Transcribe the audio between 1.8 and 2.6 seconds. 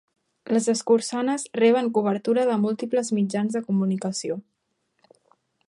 cobertura de